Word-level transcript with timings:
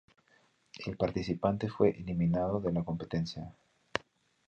El 0.87 0.97
participante 0.97 1.69
fue 1.69 1.91
eliminado 1.91 2.59
de 2.59 2.73
la 2.73 2.83
competencia. 2.83 3.53